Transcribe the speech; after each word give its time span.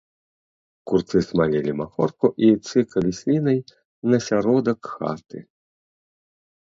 Курцы 0.91 1.19
смалілі 1.29 1.71
махорку 1.81 2.27
і 2.49 2.51
цыкалі 2.69 3.11
слінай 3.21 3.59
на 4.13 4.17
сяродак 4.29 4.79
хаты. 4.95 5.37